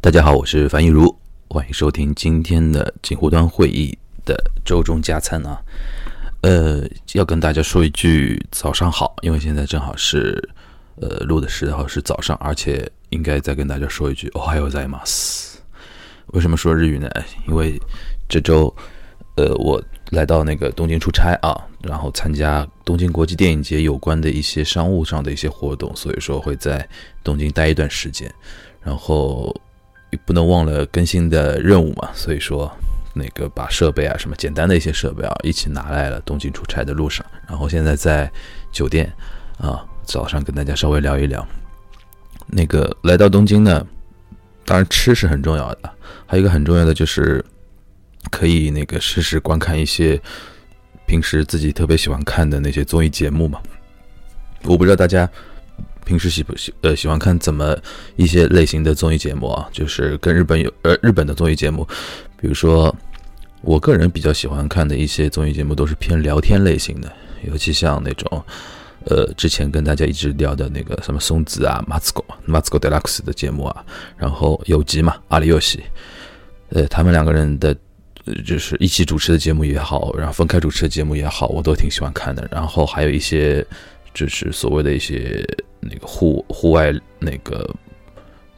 [0.00, 1.12] 大家好，我是樊一茹，
[1.48, 5.60] 欢迎收听今天的锦湖端会议的周中加餐啊。
[6.42, 10.48] 呃，要跟大家说一句早上好，因为现在正好是
[11.00, 15.58] 呃录的时候是早上，而且应该再跟大家说一句 “Ohayo z a i m a s
[16.26, 17.10] 为什么说日语呢？
[17.48, 17.80] 因为
[18.28, 18.72] 这周
[19.34, 26.88] 呃我来到那个东京出差啊，然后参加东京国际电影节有关的一些商务上的一些活动，所以说会在
[27.24, 28.32] 东京待一段时间，
[28.80, 29.52] 然后。
[30.24, 32.70] 不能忘了更新的任务嘛，所以说
[33.14, 38.30] 那个把设备啊，什么简单的一些设备啊，一起拿来了东京出差的路上，然后现在在
[38.72, 39.12] 酒店
[39.58, 41.46] 啊，早上跟大家稍微聊一聊。
[42.46, 43.86] 那个来到东京呢，
[44.64, 45.90] 当然吃是很重要的，
[46.26, 47.44] 还有一个很重要的就是
[48.30, 50.20] 可以那个试试观看一些
[51.06, 53.60] 平时自己特别喜欢看的那些综艺节目嘛。
[54.62, 55.28] 我不知道大家。
[56.06, 57.76] 平时喜不喜呃喜欢看怎么
[58.14, 59.68] 一些类型的综艺节目啊？
[59.72, 61.86] 就是跟日本有呃日本的综艺节目，
[62.40, 62.94] 比如说
[63.62, 68.44] 我个人比较喜欢看的一些综艺节目都是偏聊天类型的，尤其像那种
[69.04, 73.84] 呃之前跟大家一直聊的那个什么松子啊、马子狗、马子狗 deluxe 的节目啊，
[74.16, 75.82] 然后有吉嘛、阿里游戏，
[76.70, 77.76] 呃他们两个人的
[78.44, 82.46] 就是一起主持的节目也好，然后分开主持的节目也好，我都挺喜欢看的。
[82.50, 83.64] 然后还有一些
[84.16, 85.46] 就是所谓的一些。
[85.88, 87.64] 那个户户外那个，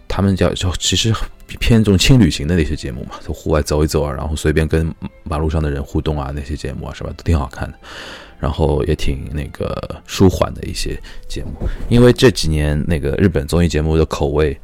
[0.07, 1.13] 他们叫叫其实
[1.61, 4.91] 偏这种轻旅行的那些节目嘛，就户外走一走啊，然后随便跟
[5.25, 7.13] 马路上的人互动啊，那些节目啊，是吧？
[7.15, 7.79] 都挺好看的。
[8.39, 11.51] 然后也挺那个舒缓的一些节目，
[11.89, 14.57] 因为这几年那个日本综艺节目的口味，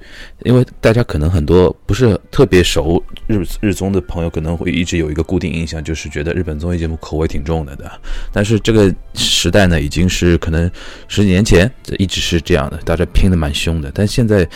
[0.44, 7.90] 因为大家可能很多不是特别熟日日综的朋友，可能会一直有一个固定印象，就是觉得日本综艺节目口味挺重的的。
[8.32, 10.70] 但是这个时代呢，已经是可能
[11.08, 13.90] 十几年前一直是这样的，大家拼的蛮凶的。
[13.92, 14.48] 但现在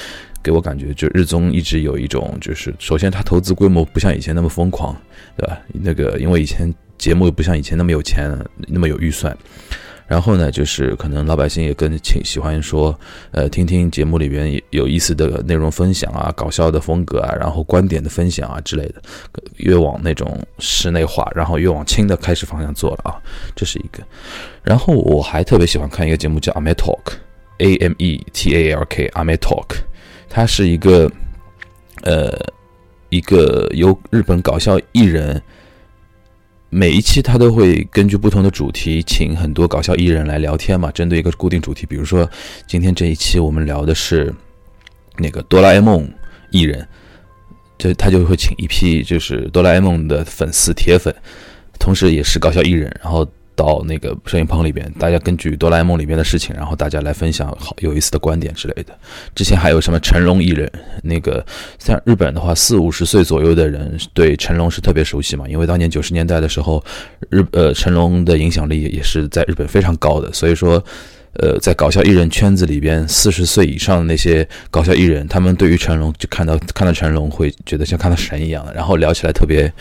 [0.42, 4.96] 给我感觉，就日综一直有一种，就是首先它投资规模不像以前那么疯狂，
[5.36, 5.58] 对吧？
[5.72, 6.72] 那个因为以前。
[6.98, 9.36] 节目又不像以前那么有钱，那么有预算。
[10.06, 12.98] 然后呢，就是可能老百姓也更喜喜欢说，
[13.30, 19.02] 呃，听听节目里边有意思的内容分享啊，搞笑的风格啊，然后观点的分享啊之类的，
[19.58, 23.20] 越往那种室内化，然后越往轻的开始方向做了啊，
[23.54, 24.02] 这是一个。
[24.62, 27.02] 然后我还特别喜欢看一个节目叫《Ame Talk》
[27.58, 29.76] ，A M E T A L K，Ame Talk，
[30.30, 31.12] 它是一个
[32.04, 32.32] 呃
[33.10, 35.42] 一个由日本搞笑艺人。
[36.70, 40.90] 每一期他都会根据不同的主题，请很多搞笑艺人来聊天嘛。
[40.92, 42.28] 针对一个固定主题，比如说
[42.66, 44.34] 今天这一期我们聊的是
[45.16, 46.08] 那个哆啦 A 梦
[46.50, 46.86] 艺人，
[47.78, 51.14] 这他就会请一批就是哆啦 A 梦的粉丝铁粉，
[51.78, 53.26] 同时也是搞笑艺人，然后。
[53.58, 58.96] 到那个摄影棚里边，大家根据哆啦 A 梦里面的事情，然后大家来分享好有意思的观点之类的。
[59.34, 60.70] 之前还有什么成龙艺人，
[61.02, 61.44] 那个
[61.80, 66.82] 像日本的话，四五十岁左右的人对成龙是特别熟悉嘛，因为当年九十年代的时候，
[67.30, 70.82] 日呃成龙的影响力也是在日本非常高的，所以说。
[71.34, 79.72] 呃，在搞笑艺人圈子里边，四十岁以上的那些搞笑艺人，他们对于成龙就看到看到成龙会觉得像看到神一样，然后聊起来特别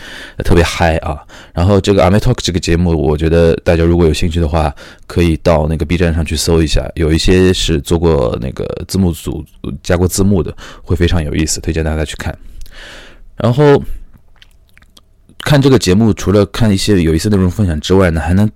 [0.44, 1.18] 特别嗨啊。
[1.52, 4.72] 然后这个《阿美 Talk》这个节目，我觉得大家如果有兴趣的话，
[5.06, 9.44] 可以到那个 B 站上去搜一下，有一些是做过那个字幕组
[9.82, 12.36] 加过字幕的，会非常有意思，推荐大家去看。
[13.36, 13.82] 然后
[15.40, 18.48] 看这个节目，除了看一些有意思内容分享之外呢，还能。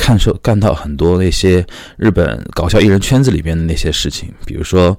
[0.00, 1.62] 看受看到很多那些
[1.98, 4.96] 日本搞笑艺人圈子里边的那些事情，比如说，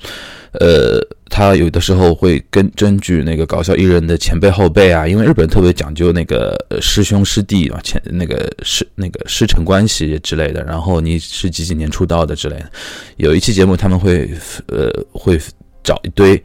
[0.51, 12.71] 呃，他有的时候会根根据那个搞笑艺人的前辈后辈啊，因为日本特别讲究那个师兄师弟啊，前那个师那个师承关系之类的，然后你是几几年出道的之类的。
[13.17, 14.29] 有一期节目他们会
[14.67, 15.39] 呃会
[15.83, 16.41] 找一堆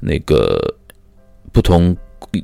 [0.00, 0.58] 那个
[1.52, 1.94] 不同。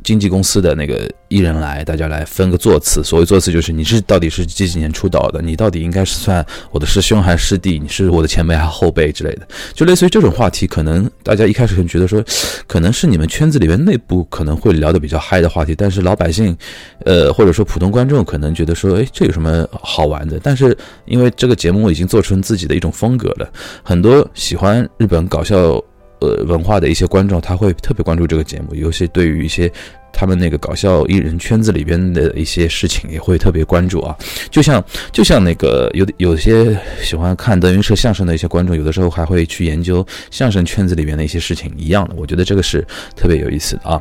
[0.02, 3.02] 经纪公司的那个艺人来，大家来分个座次。
[3.04, 10.66] 所谓座次，就是你是到底是几几年出道的，你到底应该是算我的师兄还是师弟，你是我的前辈还是后辈之类的，就类似于这种话题。
[10.66, 12.24] 可能大家一开始可能觉得说，
[12.66, 16.56] 可能是你们圈子里面内部可能会聊得比较嗨的话题，但是老百姓，
[17.04, 20.40] 呃，或者说普通观众可能觉得说，哎，这有什么好玩的？
[20.42, 23.50] 但是因为这个节目已经做成自己的一种风格了，
[23.82, 25.82] 很多喜欢日本搞笑。
[26.24, 29.70] 呃，文化的一些观众他会特别关注这个节目，尤其对于一些
[30.12, 34.16] 他们那个搞笑艺人圈子里边的一些事情也会特别关注啊。
[34.50, 34.82] 就像
[35.12, 42.14] 就像那个有有些喜欢看德云社相声的一些观众，有的时候还会去研究相声圈子里边的一些事情一样的。
[42.16, 44.00] 我觉得这个是特别有意思的啊。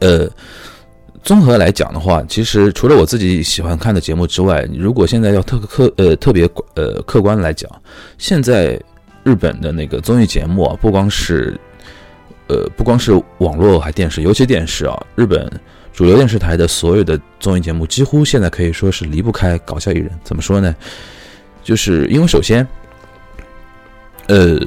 [0.00, 0.28] 呃，
[1.22, 7.70] 综合来讲的话，其实除了我自己喜欢看的节目之外，如果现在要特客呃特别呃客观来讲，
[8.18, 8.80] 现在。
[9.26, 11.58] 日本的那个综艺节目啊，不光是
[12.46, 15.50] 呃，不光是网络还电视，尤其电视啊，日本
[15.92, 20.08] 主流电视台的所有的综艺节目，几乎现在可以说是离不开搞笑艺人。
[20.22, 20.72] 怎么说呢？
[21.64, 22.64] 就是因为首先，
[24.28, 24.60] 呃，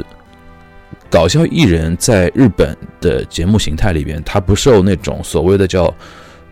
[1.10, 5.86] 搞笑艺人在日本的节目形态里边，它不受那种所谓的叫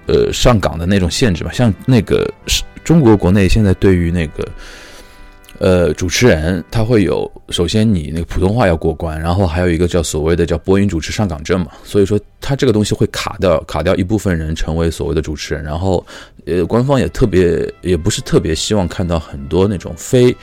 [0.05, 1.51] 呃上岗的那种限制嘛。
[1.51, 4.47] 像那个是中国国内现在对于那个。
[5.59, 16.05] 呃，主持人他会有，首先你那个普通话要过关，然后还有一个叫所谓的叫播音主持上岗证嘛，所以说他这个东西会卡掉卡掉一部分人成为所谓的主持人，然后
[16.45, 20.35] 呃，官方也特别也不是特别希望看到很多那种非。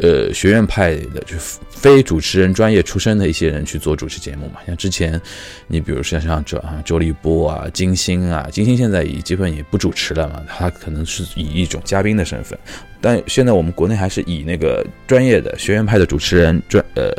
[0.00, 1.36] 呃，学院派的就
[1.70, 5.20] 非主持人专业出身的一些人去做主持节目嘛，像之前，
[5.68, 12.58] 你比如说像周啊周立波啊金星啊，金星现在已基本也不主持了嘛，他可能是以一种嘉宾的身份，
[13.04, 17.12] 但现在我们国内还是以那个专业的学院派的主持人专呃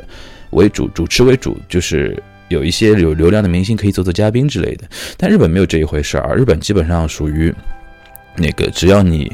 [0.50, 2.18] 为主主持为主，就是
[2.48, 7.54] 有一些有流量的明星可以做做嘉宾之类的，但日本没有这一回事儿，日本基本上属于
[8.36, 9.32] 那个只要你。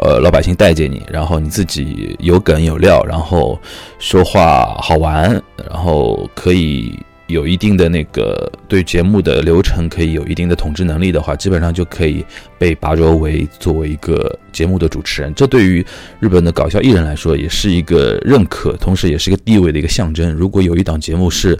[0.00, 3.60] 呃，老百姓待见你，然后你自己有梗有料，然后
[3.98, 5.28] 说话好玩，
[5.68, 6.96] 然后可以
[7.28, 12.24] 有一定的那个对节目的流程可以有一定的统治能力的话，基本上就可以
[12.58, 15.32] 被拔擢为作为一个节目的主持人。
[15.34, 15.84] 这对于
[16.18, 20.32] 日本的搞笑艺人来说，也是一个认可，同时也是一个地位的一个象征。
[20.32, 21.58] 如果有一档节目是，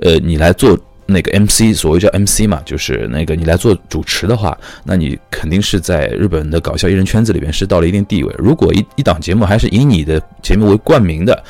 [0.00, 0.78] 呃，你来做。
[1.10, 4.54] 那个 MC，所谓叫 MC 嘛，就是那个你来做主持的话，
[4.84, 8.34] 那你肯定是在日本的搞笑艺人圈子里边是到了一定地位。
[8.36, 11.42] 如果一一档节目还是以你的节目为冠名的，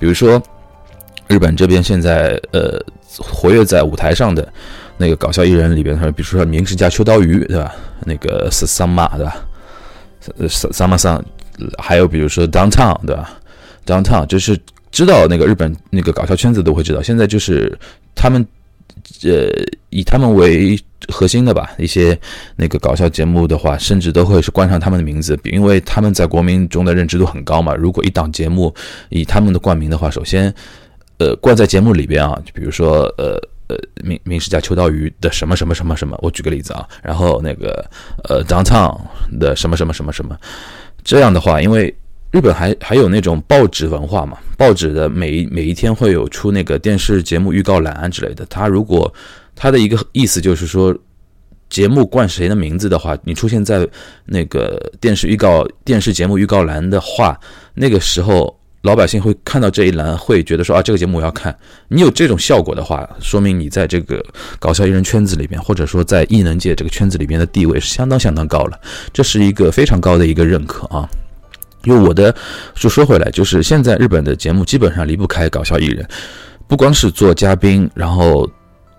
[0.00, 0.42] 比如说
[1.28, 2.80] 日本这边现在呃
[3.18, 4.46] 活跃在舞台上的
[4.96, 7.74] 那个搞笑艺人里边，他比如说明石家秋刀鱼，对吧？
[8.04, 9.46] 那个是桑马，对吧？
[10.48, 11.24] 桑桑马桑，
[11.78, 13.38] 还有比如说 Downtown，对吧
[13.86, 14.58] ？Downtown 就是
[14.90, 17.76] 知道那个日本那个搞笑圈子都会知道，现在就是
[18.14, 18.46] 他们。
[19.22, 19.50] 呃，
[19.90, 20.78] 以他们为
[21.08, 22.18] 核心的吧，一些
[22.56, 27.74] 那个搞笑节目的话，甚至都会是冠上他们的名字，因为他们在国民中的认知度很高嘛。
[27.74, 28.74] 如果一档节目
[29.10, 30.52] 以他们的冠名的话，首先，
[31.18, 37.84] 呃，冠在节目里边啊，就比如说，呃呃，名名士家秋刀鱼的什么什么什么什么，我举个例子啊，然后那个
[38.28, 38.98] 呃，downtown
[39.38, 40.36] 的什么什么什么什么，
[41.02, 41.94] 这样的话，因为。
[42.30, 44.36] 日本还还有那种报纸文化嘛？
[44.58, 48.44] 报纸的每一每一天会有出那个电视节目预告栏之类的。
[48.46, 49.14] 他如果
[49.54, 50.92] 他的一个意思就是说，
[51.70, 53.88] 节目冠谁的名字的话，你出现在
[54.24, 57.38] 那个电视预告电视节目预告栏的话，
[57.72, 61.56] 那个时候老百姓会看到这一栏，会觉得说啊，这个节目我要看。
[61.88, 64.22] 你有这种效果的话，说明你在这个
[64.58, 68.78] 搞笑艺人圈子里面，或者说在艺能界这个圈子里面的地位是相当相当高了。
[69.10, 71.08] 这是一个非常高的一个认可啊。
[71.84, 72.34] 因为我的，
[72.74, 76.06] 就说回来，就是现在日本的节目基本上离不开搞笑艺人，
[76.68, 78.46] 不光是做嘉宾，然后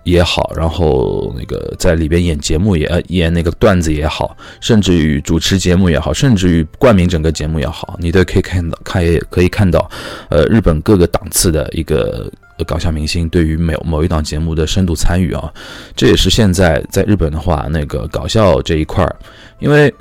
[0.06, 9.90] 也好，然后那个在里边演节目也演那个段子也好，甚至于主持节目也好，甚至于冠名整个节目也好，你都可以看到，看也可以看到，
[10.28, 12.30] 呃，日本各个档次的一个
[12.64, 15.52] 搞笑明星对于某某一档节目的深度参与啊，
[15.96, 19.16] 这也是现在在日本的话，那个搞笑这一块儿，
[19.58, 19.92] 因为。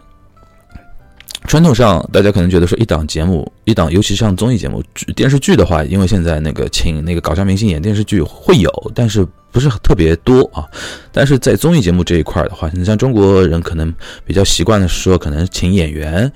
[1.47, 4.83] 传统上，大家可能觉得说一档节目，一档，尤其像综艺节目、
[5.15, 9.23] 电视剧的话，因为现在那个请那个搞笑明星演电视剧会有，但是
[9.55, 10.67] 不是特别多啊。
[11.13, 13.93] 但是在综艺节目这一块的话，你像中国人可能
[14.25, 16.29] 比较习惯的是说，可能请演员、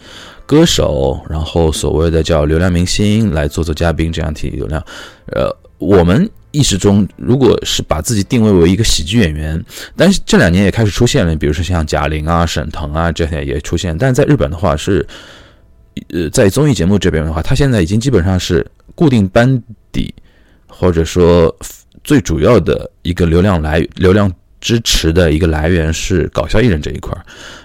[0.45, 4.81] 歌手，然后所谓的叫流量明星来做做嘉宾，这样提流量。
[5.33, 6.29] 呃，我们。
[6.51, 9.63] 意识中，如果是把自己定位为一个喜剧演员，
[9.95, 13.95] 但是这两年也开始出现了，比如说像贾玲啊、沈腾啊这些也出现。
[13.95, 15.05] 但是在日本的话是，
[16.11, 18.65] 呃，在综艺节目这边的话，他现在已经基本上是
[18.95, 20.11] 固定班底，
[20.65, 21.55] 或者说
[22.09, 27.21] 最主要的一个流量来流量支持的一个来源是搞笑艺人这一块儿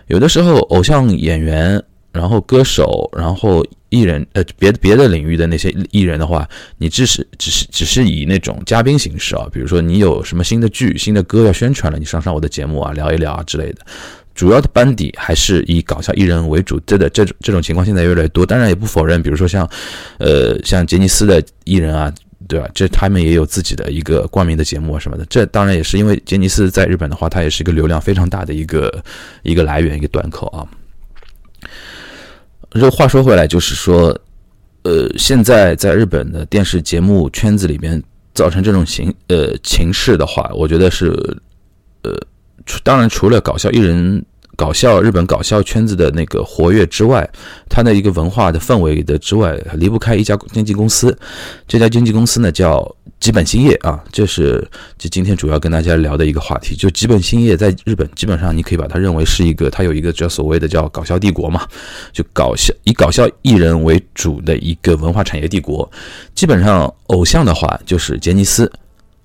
[0.09, 1.83] 有的时候偶像演员。
[2.13, 6.49] 然后歌手，然后艺人，呃，别的别的领域的那些艺人的话，
[6.79, 13.79] 你只是只是只是以那种嘉宾形式啊，比如说你有什么新的剧、新的歌要宣传了，你上上我的节目啊，聊一聊啊之类的。
[14.33, 18.47] 主要的班底还是以搞笑艺人为主，这的这种这种情况现在越来越多。
[18.47, 19.69] 当然也不否认，比如说像，
[20.19, 22.13] 呃，像杰尼斯的艺人啊，
[22.47, 22.69] 对吧？
[22.75, 25.25] 这他们也有自己的一个冠名的节目啊什么的。
[25.27, 29.03] 这当然也是因为杰尼斯在日本的话，它也是一个流量非常大的一个
[29.43, 30.67] 一个来源，一个端口啊。
[32.71, 34.19] 这话说回来，就是说，
[34.83, 38.03] 呃，现在在日本的电视节目圈子里边
[38.35, 41.11] 造成这种形呃情势的话，我觉得是，
[42.03, 42.13] 呃，
[42.83, 44.25] 当然除了搞笑艺人
[44.57, 47.29] 搞笑日本搞笑圈子的那个活跃之外，
[47.69, 51.17] 它的一个文化的氛围的之外，离不开一家经纪公司。
[51.67, 54.67] 这家经纪公司呢叫吉本兴业啊，这是
[54.99, 56.77] 就今天主要跟大家聊的一个话题。
[56.77, 61.67] 就吉本兴业在日本，基本上你可以把它认为是一个，它有一个叫所谓的叫搞笑帝国嘛，
[62.13, 65.91] 就搞笑以搞笑艺人为主的一个文化产业帝国。
[66.35, 68.71] 基本上偶像的话就是杰尼斯。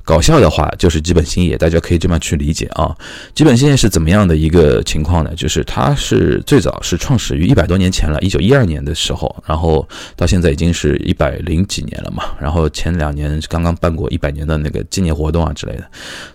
[0.10, 2.98] 搞笑的话就是基本兴业，大家可以这么去理解啊。
[3.36, 5.32] 基本兴业是怎么样的一个情况呢？
[5.36, 12.24] 就是它是最早是创始于一百多年前了，一九一二年的时候，然后到现在已经是一百零几年了嘛。
[12.42, 15.88] 然后前两年刚刚办过一百年的那个纪念活动啊之类的。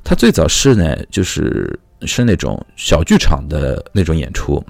[0.05, 4.65] 它最早是呢，就是是那种小剧场的那种演出。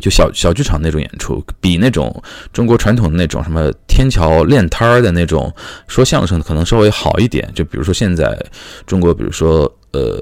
[0.00, 2.10] 就小小剧场那种演出，比那种
[2.52, 5.54] 中国传统的那种什么天桥练摊儿的那种
[5.86, 7.48] 说相声的可能稍微好一点。
[7.54, 8.36] 就比如说现在
[8.86, 10.18] 中国，比如说呃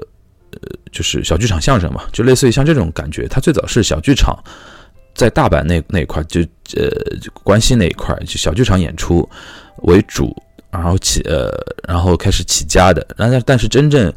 [0.51, 0.59] 呃，
[0.91, 3.27] 就是小剧场相声嘛，就类似于像这种感觉。
[3.27, 4.37] 它最早是小剧场，
[5.15, 6.41] 在大阪那那一块，就
[6.75, 6.89] 呃
[7.43, 9.27] 关西那一块，就小剧场演出
[9.83, 10.35] 为主，
[10.71, 11.49] 然后起呃
[11.87, 13.07] 然后开始起家的。
[13.15, 14.11] 然后但是真正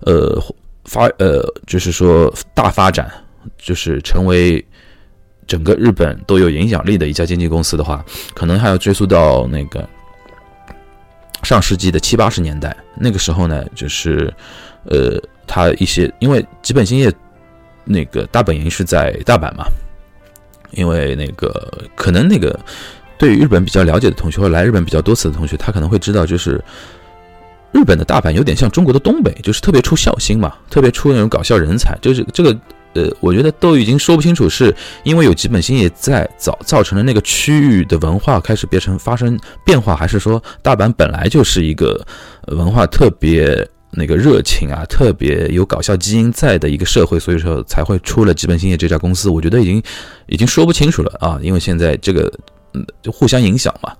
[0.00, 0.38] 呃
[0.84, 3.10] 发呃就是说大发展，
[3.56, 4.62] 就是成为。
[5.50, 8.04] 整个日本都有影响力的一家经纪公司的话，
[8.34, 9.84] 可能还要追溯到那个
[11.42, 12.76] 上世纪的七八十年代。
[12.94, 14.32] 那个时候呢，就是
[14.84, 17.12] 呃，他一些因为基本兴业
[17.84, 19.64] 那个大本营是在大阪嘛，
[20.70, 22.56] 因为那个可能那个
[23.18, 26.62] 对于日本比较了解的同学或来日本比较多次的同学，他可能会知道，就是
[27.72, 32.56] 日本的大阪有点像中国的东北，就是特别出孝心嘛，特别出那种搞笑人才，就是这个。
[32.94, 42.04] 呃，我觉得都已经说不清楚，是因为有基本兴业在造造成了那个区域的文化开始变成发生变化，还是说大阪本来就是一个
[42.48, 49.30] 文化特别那个热情啊，特别有搞笑基因在的一个社会，所以说才会出了基本兴业这家公司。
[49.30, 49.82] 我觉得已经
[50.26, 52.32] 已经说不清楚了啊，因为现在这个
[52.74, 53.92] 嗯就互相影响嘛。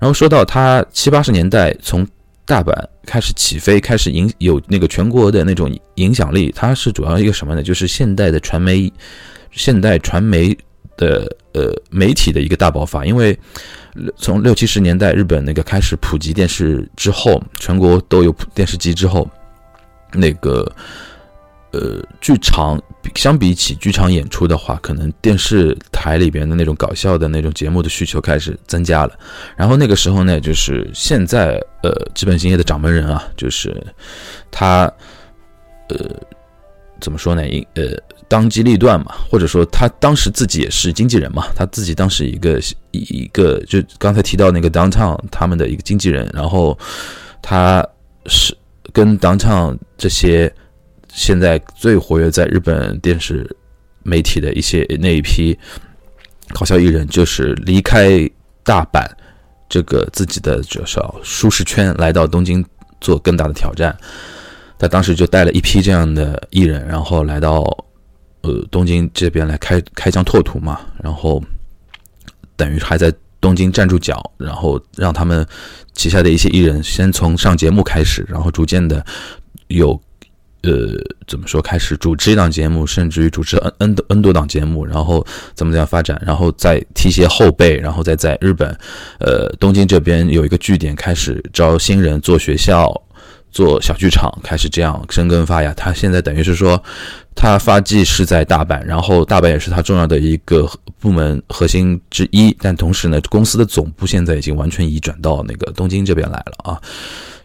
[0.00, 2.06] 然后说到他七八十年代从。
[2.52, 2.70] 大阪
[3.06, 6.52] 开始起飞，开始影有那个全国的那种影响力。
[6.54, 7.62] 它是主要一个什么呢？
[7.62, 8.92] 就是现代的传媒，
[9.52, 10.54] 现代传媒
[10.98, 13.06] 的呃媒体的一个大爆发。
[13.06, 13.34] 因为
[14.18, 19.26] 从六七十年代日本那个开始普及电视之后，全国都有电视机之后，
[20.12, 20.70] 那个。
[21.72, 22.78] 呃，剧场
[23.14, 29.18] 相比起剧场演出的话，可能电视台里边的那种搞笑的那种节目的需求开始增加了。
[29.56, 33.74] 然后那个时候呢，就是现在呃，基本兴业的掌门人啊，就是
[34.50, 34.84] 他
[35.88, 35.96] 呃，
[37.00, 37.48] 怎么说呢？
[37.48, 37.96] 一呃，
[38.28, 42.60] 当机立断嘛，或者说他当时自己也是经纪人嘛，他自己当时一个
[42.90, 46.78] 一一个就刚才提到那个 Downtown 他们的一个经纪人，然后
[47.40, 47.82] 他
[48.26, 48.54] 是
[48.92, 50.54] 跟 Downtown 这些。
[51.14, 53.48] 现在最活跃在日本电视
[54.02, 55.56] 媒体的一些那一批
[56.48, 58.28] 搞笑艺人，就是离开
[58.62, 59.06] 大阪
[59.68, 62.64] 这个自己的就是舒适圈，来到东京
[62.98, 63.94] 做更大的挑战。
[64.78, 67.60] 他当时就带了一批这样的艺人，然后来到
[68.40, 71.40] 呃东京这边来开开疆拓土嘛，然后
[72.56, 75.46] 等于还在东京站住脚，然后让他们
[75.92, 79.04] 旗下的一些艺人先从上节目开始，然后逐渐的
[79.68, 80.00] 有。
[80.62, 80.94] 呃，
[81.26, 81.60] 怎么说？
[81.60, 88.68] 开始主持一档节目，甚至于主持 N N 多 N 多档节目，然后怎么怎样发展，然后再提携后辈，然后再在日本，
[89.18, 92.94] 呃，东京这边有一个据点，开始招新人做学校、
[93.50, 95.74] 做小剧场，开始这样生根发芽。
[95.74, 96.80] 他现在等于是说，
[97.34, 106.80] 他发迹是在大阪，然后大阪也是他重要的一个部门核心之一，但同时呢，公司的总部现在已经完全移转到那个东京这边来了啊。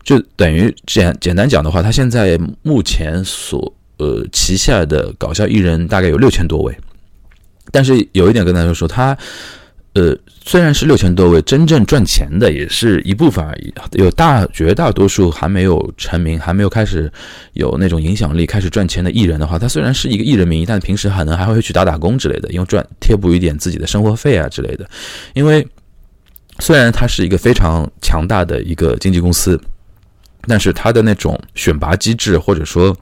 [0.07, 6.73] 就等于简简单讲的话，他现在目前所呃旗下的搞笑艺人大概有六千多位，
[7.73, 9.17] 但是有一点跟大家说，他
[9.95, 17.11] 呃虽然是六千多位，真正赚钱的也是一部分而已，有大绝大多数还没有成名，还没有开始
[17.51, 24.89] 有那种影响力，开始赚钱的艺人的话，他虽然是一个艺人名义，但平时可能还会去打打工之类的，因为赚贴补一点自己的生活费啊之类的。
[25.33, 25.67] 因为
[26.59, 29.59] 虽然他是一个非常强大的一个经纪公司。
[30.47, 32.95] 但是他的那种选拔机制，或者说，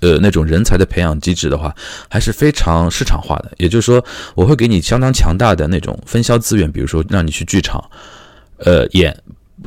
[0.00, 1.74] 呃，那种人才的培养机制的话，
[2.08, 3.52] 还是非常市场化的。
[3.56, 4.04] 也就是说，
[4.34, 7.82] 我会给你相当强大的那种分销资源，比如说让你去剧场，
[8.58, 9.16] 呃，演，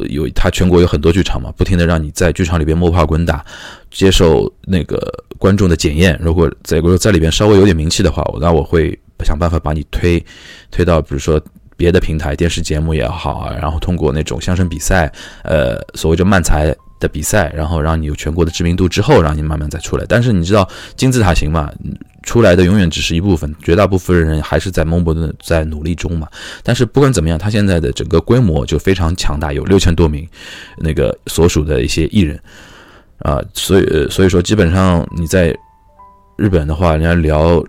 [0.09, 3.43] 有他全国有很多剧场嘛，不停的让你在剧场里边摸爬滚打，
[3.89, 4.97] 接受那个
[5.37, 6.19] 观众的检验。
[6.21, 10.23] 如果在如果在里边稍微有点名气的话，那我会想办法把你推
[10.69, 11.41] 推到，比如说。
[11.77, 15.11] 别的平台电视节目也好啊，然后通过那种相声比赛，
[15.43, 20.05] 呃，所谓的慢才的比赛，然后让你有全国的知名度之后，让你慢慢再出来。
[20.07, 21.69] 但是你知道金字塔型嘛，
[22.23, 26.27] 出来的永远只是一部分，绝大部分人还是在懵懵的在努力中嘛。
[26.63, 30.27] 但是不管怎么样，他现在的整个规模就非常强大，有六千多名
[30.77, 32.39] 那个所属的一些艺人
[33.19, 35.55] 啊，所以所以说基本上你在
[36.37, 37.61] 日本的话，人家聊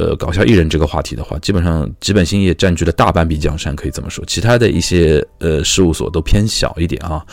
[0.00, 4.24] 呃搞笑艺人这个话题的话，基本上基本兴业占据了大半壁江山，可以这么说。
[4.24, 7.24] 其他的一些呃事务所都偏小一点啊，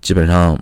[0.00, 0.56] 基本上。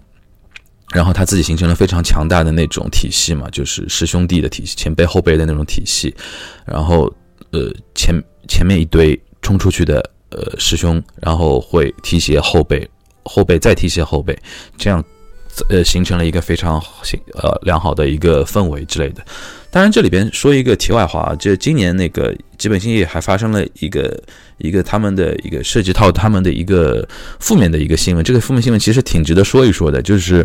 [0.93, 6.12] 然后他自己形成了非常强大的那种体系嘛，就是师兄弟的体系，前辈后辈的那种体系。
[6.67, 7.05] 然后，
[7.52, 8.12] 呃，前
[8.49, 12.85] 前面一堆冲出去的呃师兄，然后会提携后辈，
[13.23, 14.37] 后辈再提携后辈，
[14.76, 14.99] 这样，
[15.69, 19.25] 呃，形成了一个非常形呃良好的一个氛围之类的。
[19.71, 24.21] 当然，这里边说一个题外话啊，就今年那个基本兴业还发生了一个
[24.59, 27.07] 一个他们的一个涉及到他们的一个
[27.38, 28.25] 负面的一个新闻。
[28.25, 30.45] 这个负面新闻其实挺值得说一说的，就是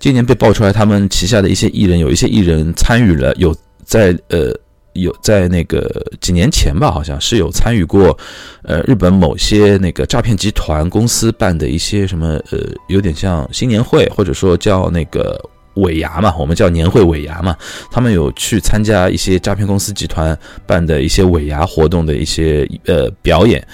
[0.00, 4.52] 今年被爆出来，他们旗下的一些艺人，有一些艺人参与了，有在呃
[4.94, 5.88] 有在那个
[6.20, 8.16] 几年前吧，好像是有参与过，
[8.62, 15.40] 呃，日本某些那个诈骗集团公司办的一些什么呃，有点像新年会，或者说叫那个。
[15.74, 17.56] 尾牙嘛，我们叫年会尾牙嘛，
[17.92, 23.64] 他们有去参加一些诈骗公司集团办的一些尾牙活动的一些呃表演，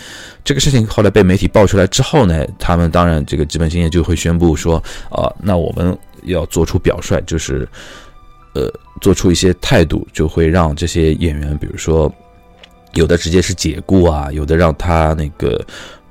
[0.44, 4.76] 这个事情后来被媒体爆出来之后呢，他们当然这个基本经验就会宣布说，
[5.11, 7.66] 啊，那我们要做出表率，就是
[8.56, 12.10] 呃做出一些态度，就会让这些演员，比如说
[12.94, 15.62] 有的直接是解雇啊，有的让他那个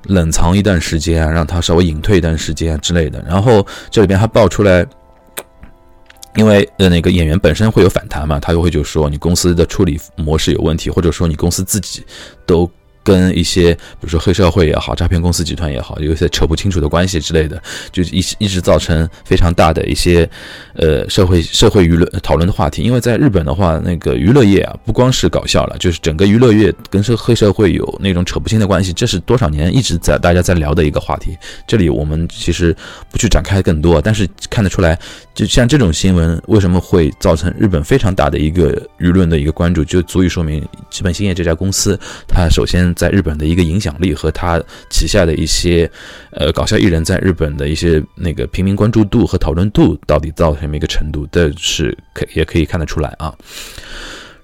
[0.03, 4.85] 冷藏一段时间啊，让他稍微隐退一段时间啊之类的，然后这里边还爆出来。
[6.37, 12.05] 因为呃，那个演员本身会有反弹嘛，他就会就说你公司的处理模式有问题，或者说你公司自己
[12.45, 12.69] 都。
[13.05, 20.27] 跟一些比如说黑社会也好，诈骗公司集团也好，有一些扯不清楚的关系之类的，就一一直造成非常大的一些
[20.73, 22.81] 呃社会社会舆论讨论的话题。
[22.81, 31.37] 因为在日本的话，那个娱乐业啊，不光是搞笑了，就是整个娱乐业跟社黑社会有那种扯不清的关系，这是多少年一直在大家在聊的一个话题。
[31.67, 32.75] 这里我们其实
[33.11, 34.97] 不去展开更多，但是看得出来，
[35.35, 42.94] 就像这种新闻为什么会造成日本非常大的一个舆论的一个关注，就足以说明基本兴业这家公司，它首先。
[42.95, 45.89] 在日本的一个影响力和他旗下的一些
[46.31, 53.33] 呃搞笑艺人，在日本的一些那个平民关注度和讨论度到底到什么一个程度，这是可也可以看得出来啊。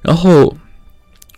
[0.01, 0.55] 然后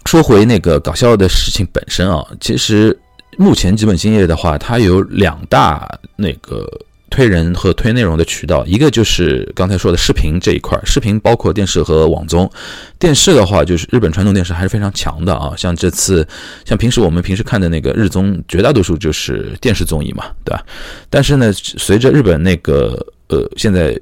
[0.06, 2.97] 说回那个搞笑的事情本身啊，其实
[3.38, 6.67] 目前基本兴业的话，它有两大那个。
[7.13, 12.52] 推人和推内容的渠道，一个就是刚才说的视频这一块视频包括电视和网综。
[12.97, 15.54] 电视的话，就是日本传统电视还是非常强的啊。
[15.56, 16.28] 像这次，
[16.65, 20.65] 像平时我们平时看的那个日综，绝大多数就是电视综艺嘛，对吧？
[21.08, 22.97] 但是呢，随着日本那个
[23.28, 23.95] 呃现在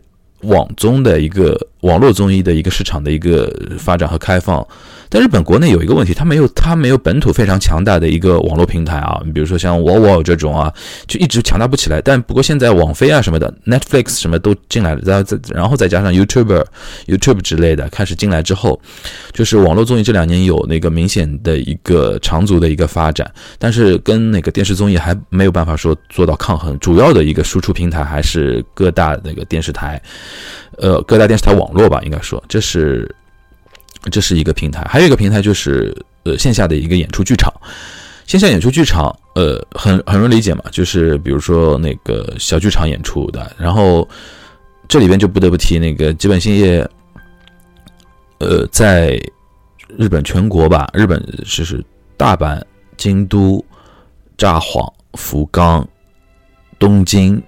[0.44, 4.66] 网综的一个网络综艺的一个市场的一个发展和开放。
[5.14, 10.74] 但日本国内有一个问题，它没有它没有本土非常强大的一个网络平台啊，你比如说像 w o w 这种啊，
[11.06, 12.00] 就一直强大不起来。
[12.02, 16.66] 但不过现在网飞啊什么的，Netflix 什么都进来了，再再然后再加上 YouTube、
[17.08, 18.80] YouTube 之类的开始进来之后，
[19.34, 26.80] 就是网络综艺这两年有那个明显的一个长足的一个发展，但是跟那个电视综艺还没有办法说做到抗衡。
[26.80, 30.02] 主要的一个输出平台还是各大那个电视台，
[30.78, 33.14] 呃，各大电视台网络吧，应该说这是。
[34.10, 37.54] 这是一个平台，还有一个平台就是呃线下的一个演出剧场，
[38.26, 44.08] 线下演出剧场呃很很容易理解嘛，就是比如说那个小剧场演出的，然后
[44.88, 46.90] 这里边就不得不提那个基本兴业，
[48.40, 49.22] 呃在
[49.98, 51.84] 日本全国吧，日本就是
[52.18, 52.62] 大阪、
[52.98, 53.64] 京都、
[54.38, 55.88] 札幌、福冈、
[56.80, 57.42] 东京。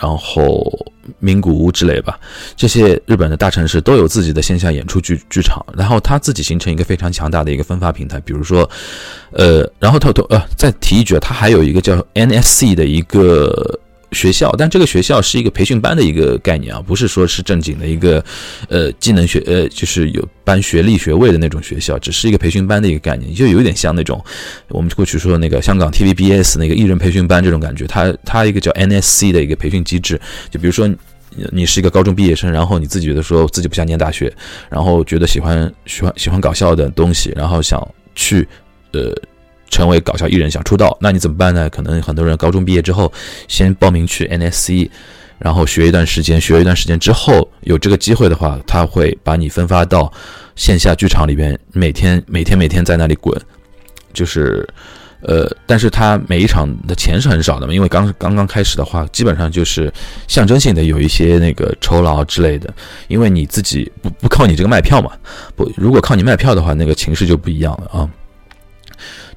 [0.00, 0.62] 然后
[1.18, 2.18] 名古屋之类吧，
[2.56, 8.20] 这些日本的大城市都有自己的线下演出剧剧场，然后它自己形成一个非常强大的一个分发平台。
[8.20, 8.68] 比如说，
[9.32, 13.78] 呃，然后偷偷呃再提一句，它还有一个叫 NSC 的一个。
[14.12, 18.24] 学校，但这个学校是一个培训班的一个概念啊，不是说是正经的一个，
[18.68, 24.22] 呃，技能学，呃，就是有班学历学位的那种学校，只是一个培训班的一个概念，就有点像那种
[24.68, 27.86] 我们过去说的那个香港 TVBS 那个艺人培训班这种感觉。
[27.86, 30.18] 它它一个叫 NSC 的一个培训机制，
[30.50, 30.88] 就比如说
[31.52, 34.32] 你是一个高中毕业生，然后你自己觉得说自己不想念大学，
[34.70, 38.48] 然后觉得喜欢喜欢喜欢搞笑的东西，然后想去
[38.92, 39.14] 呃。
[39.70, 41.68] 成为搞笑艺人想出道，那你怎么办呢？
[41.70, 43.12] 可能很多人高中毕业之后，
[43.46, 44.88] 先报名去 NSC，
[45.38, 50.12] 然后学一段时间，学一段时间之后有这个机会的话，他会把你分发到
[50.56, 53.38] 线下剧场里边，每天每天每天在那里滚，
[54.12, 54.66] 就是
[55.20, 59.92] 呃，但是他每一场的钱是很少的嘛，因为刚刚刚开始的话，基本上就是
[60.28, 62.72] 象征性的有一些那个酬劳之类的，
[63.08, 65.12] 因为你自己不不靠你这个卖票嘛，
[65.54, 68.08] 不，如果靠你卖票的话，那个情势就不一样了啊。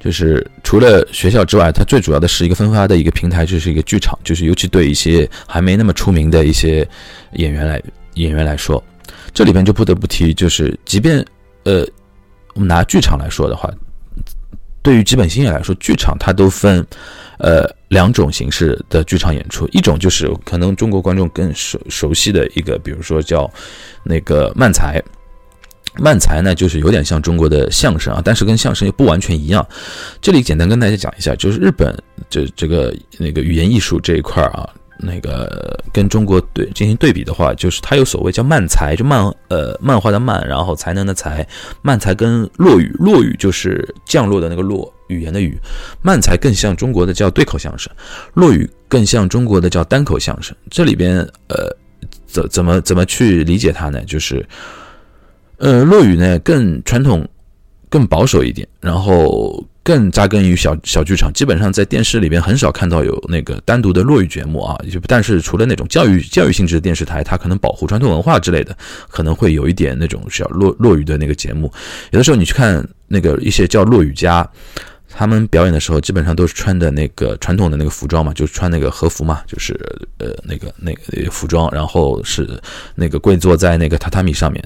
[0.03, 6.87] 就是除了学校之外，它最主要的是一个分发的一个平台，就是一个剧场，就是尤其对一些还没那么出名的一些
[7.33, 7.79] 演员来
[8.15, 8.83] 演员来说，
[9.31, 11.23] 这里边就不得不提，就是即便
[11.65, 11.87] 呃，
[12.55, 13.71] 我们拿剧场来说的话。
[14.81, 16.83] 对于基本星业来说，剧场它都分，
[17.37, 19.67] 呃，两种形式的剧场演出。
[19.71, 23.47] 一种就是可能中国观众更熟熟悉的一个，比如说叫
[24.03, 24.99] 那个漫才。
[25.97, 29.65] 漫才呢，就是有点像中国的相声啊，但是跟相声又不完全一样。
[30.21, 31.95] 这里简单跟大家讲一下，就是日本
[32.30, 34.69] 这这个那个语言艺术这一块儿啊。
[35.04, 41.43] 那个跟中国对进行对比的话，就是它有所谓叫漫才，就漫呃漫画的漫，然后才能的才，
[41.82, 45.58] 漫才跟落语，落语就是降落的那个落，语言的语，
[46.04, 47.91] 漫才更像中国的叫对口相声，
[48.36, 50.56] 落语更像中国的叫单口相声。
[50.69, 51.67] 这里边呃
[52.27, 54.04] 怎怎么怎么去理解它呢？
[54.06, 54.47] 就是
[55.62, 57.26] 呃落语呢更传统。
[57.91, 64.80] 更保守一点，然后更扎根于小小剧场，基本上在电视里边很少看到有那个单独的落语节目啊。
[64.89, 68.74] 就但是除了那种教育教育性质的电视台，它可能保护传统文化之类的，
[69.10, 71.69] 可能会有一点那种小落落语的那个节目。
[72.12, 74.50] 有的时候你去看那个一些叫落语家，
[75.10, 79.78] 他们表演的时候，基本上都是穿的那个传统的那个服装嘛，就是穿那个和服嘛，就是
[80.19, 82.47] 呃那个那个服装，然后是
[82.95, 84.63] 那个跪坐在那个榻榻米上面，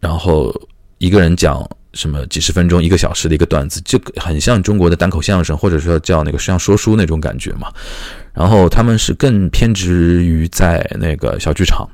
[0.00, 0.52] 然后
[0.98, 1.64] 一个人讲。
[1.92, 7.66] 什么几十分钟、一个小时的一个段子，就很像中国的单口相声，或者说叫那个像说书那种感觉嘛。
[8.32, 11.84] 然后他们是更偏执于在那个小剧场，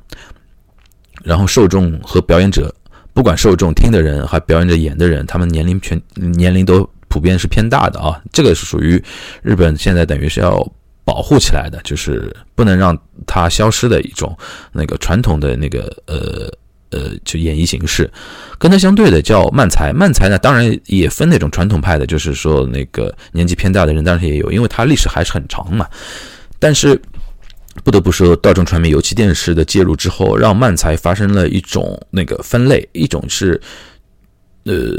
[1.23, 2.71] 然后受众和表演者，
[3.11, 8.21] 不管受众听的人还表演者演的人，他们年龄全年龄都普遍是偏大的啊。
[8.31, 9.03] 这个是属于
[9.41, 10.63] 日本现在等于是要
[11.03, 14.37] 保护起来的，就是不能让它消失的一种
[14.71, 16.47] 那个传统的那个呃。
[16.89, 18.09] 呃，就演绎形式，
[18.57, 19.91] 跟它相对的叫慢才。
[19.91, 25.85] 慢才呢，当然也分那种传统派的，就是说那个年纪偏大的人，当然也有，因为它历史还是很长嘛。
[26.59, 26.99] 但是
[27.83, 33.59] 不得不说，大众传媒、有其电视的介入之后，让慢才发生了一种那个分类，一种是
[34.63, 34.97] 呃，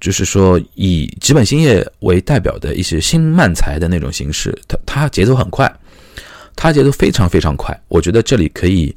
[0.00, 5.68] 就是说以吉本兴业为代表的一些新慢才的那种形式，它它节奏很快，
[6.54, 7.76] 它节奏非常非常快。
[7.88, 8.94] 我觉得这里可以。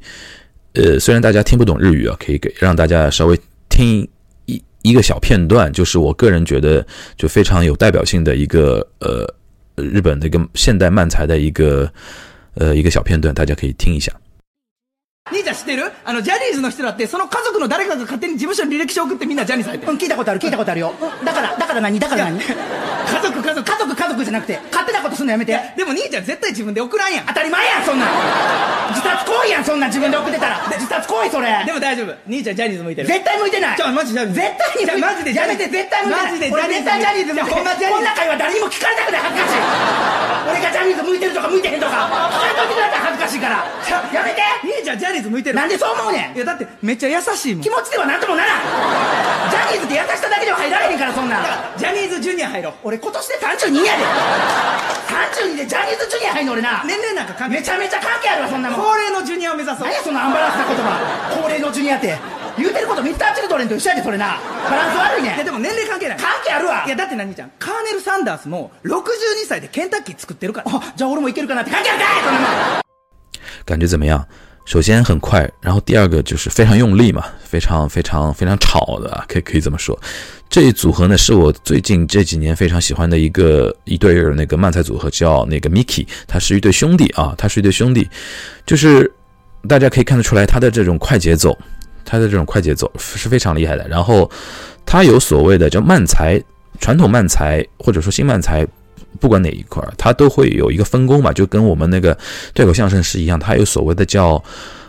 [0.76, 4.06] 呃，虽然大家听不懂日语啊，可以给让大家稍微听
[4.44, 6.86] 一一个小片段，就是我个人觉得
[7.16, 9.26] 就非常有代表性的一个呃
[9.76, 11.90] 日本的一个现代漫才的一个
[12.54, 14.12] 呃一个小片段，大家可以听一下。
[15.32, 15.90] 兄ちゃん知ってる？
[16.04, 20.94] あの、ジャニーズの人だって、その家族の誰かが勝手に事務所に履歴書送ってみんなジャニーズ入ってうん、聞いたことある、聞いたことあるよ。
[21.24, 21.98] だから、だから何？
[21.98, 22.38] だから何？
[22.38, 22.46] 家
[23.22, 25.58] 族、家族、家族、家族じゃなくて、勝手なことすんのやめて。
[25.76, 27.26] でも兄ちゃん絶対自分で送らんやん。
[27.26, 28.08] 当たり前やん、そんなん。
[28.94, 30.62] 自殺行為やん、そんなん自分で送ってたら。
[30.70, 31.64] 自殺行為、それ。
[31.66, 32.14] でも大丈夫。
[32.26, 33.08] 兄ちゃんジャニーズ向いてる。
[33.08, 33.76] 絶対向いてない。
[33.76, 34.26] ちょ、マジで。
[34.26, 35.34] 絶対に向いてマジで。
[35.34, 36.30] やめて、絶対向いてない。
[36.30, 36.50] マジで。
[36.54, 37.56] 俺絶対ジャニーズ向いてる。
[37.56, 39.58] こんな会話誰にも聞かれたくない、恥ずかしい。
[40.46, 43.66] 俺がジャニーズ向いてるとか向いてへんとか、聞かれといてください、恥ずかしいから。
[44.12, 45.56] やめて兄ちゃんジャニーズ向いてる。
[45.56, 46.36] なんでそう思うねん。
[46.36, 47.62] いやだってめっちゃ優しいもん。
[47.62, 49.50] 気持ちではなんともならん。
[49.50, 51.40] ジャニーズって優しさだけでは入られへんからそんな。
[51.40, 51.44] ん
[51.78, 52.74] ジャニーズジュニア入ろう。
[52.84, 54.04] 俺今年で32やで。
[55.46, 56.84] 32でジャニーズジュニア入んの俺な。
[56.84, 58.80] 年齢なんか関係めちゃめちゃ関係あるわそんなもん。
[58.80, 59.88] 高齢のジュニアを目指そう。
[59.88, 61.40] 何やそのアンバランスな言葉。
[61.42, 62.18] 高齢のジュニアって。
[62.56, 64.38] 言うてることミスターチルドレンと一緒やでそれな。
[64.70, 66.18] バランス悪いねいやでも年齢関係ない。
[66.18, 66.84] 関係あるわ。
[66.86, 69.00] いやだって何ちゃんカーネル・サンダースも62
[69.46, 70.70] 歳でケンタッキー作ってるから。
[70.74, 72.82] あじゃあ俺もいけるかなって関係あるかいそんなもん。
[73.66, 74.26] 感觉怎么样？
[74.66, 79.98] 首先很快，然后第二个就是非常用力嘛，非常非常非常吵的，可以可以这么说。
[80.50, 88.08] 这一组合呢，是我最近这几年非常喜欢的一个一对儿那个漫才组合，叫那个 Miki，他是一对兄弟啊，他是一对兄弟，
[88.66, 89.10] 就是
[89.68, 91.56] 大家可以看得出来他的这种快节奏，
[92.04, 93.86] 他的这种快节奏是非常厉害的。
[93.88, 94.28] 然后
[94.84, 96.42] 他有所谓的叫慢才，
[96.80, 98.66] 传统慢才或者说新慢才。
[99.16, 102.16] 不管哪一块儿，它都会有一个分工嘛，就跟我们那个
[102.54, 104.42] 对口相声是一样，它有所谓的叫，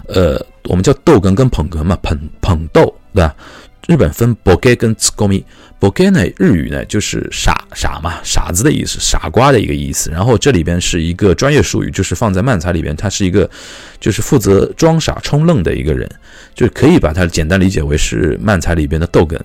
[0.08, 3.36] 呃，我们叫逗哏跟捧哏嘛，捧捧逗，对吧？
[3.88, 10.10] 日本分 boge 跟 tsukomi，boge 呢日语呢就是傻傻嘛，傻子的意思，傻瓜的一个意思。
[10.12, 13.50] 然后这里边是一个专业术语，就是放在漫才里边，他是一个
[13.98, 16.10] 就是负责装傻充愣的一个人，
[16.54, 19.40] 就可以把它简单理解为是漫才里边的逗哏。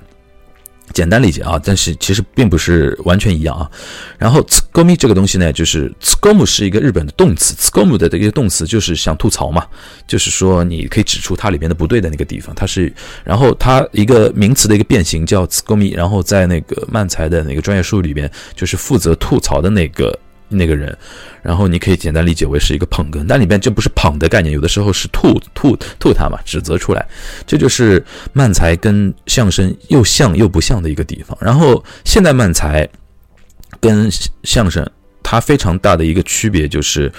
[0.93, 3.71] 简单理解啊，但是其实并不是完全一样啊。
[4.19, 9.67] 然后 “tsukomi” 这个东西呢，就是 t s g o m 是一个日本的动词 t s g o m 的这个动词就是想吐槽嘛，
[10.07, 12.55] 就是说你可以指出它里面的不对的那个地方。
[12.55, 12.93] 它是，
[13.25, 20.19] 然后它一个名词的一个变形叫 “tsukomi”，然后在那个漫才的那个专业术语里边，就是负责吐槽的那个。
[20.53, 20.97] 那个人，
[21.43, 27.07] 然后你可以简单理解为是一个捧哏，但里边这不是捧的概念，有的时候是吐吐吐他嘛，指责出来，
[27.47, 31.37] 这就是漫才跟相声又像又不像的一个地方。
[31.41, 32.89] 然后现代漫才
[33.81, 34.11] 跟
[34.45, 34.89] 相声
[35.23, 37.13] 它非常大的一个区别就是。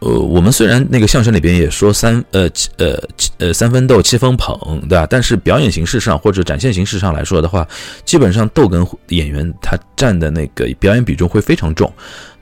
[0.00, 2.42] 呃，我们虽然那个相声里边也说三呃
[2.76, 2.94] 呃
[3.38, 5.06] 呃三分逗七分捧，对吧？
[5.08, 7.66] 但是表演形式上或者展现形式上来说的话，
[8.04, 11.90] 基本上逗哏演员他占的那个表演比重会非常重，